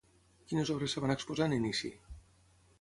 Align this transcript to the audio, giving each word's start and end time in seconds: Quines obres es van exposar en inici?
Quines 0.51 0.71
obres 0.77 0.95
es 0.97 1.05
van 1.05 1.15
exposar 1.17 1.49
en 1.51 1.55
inici? 1.61 1.95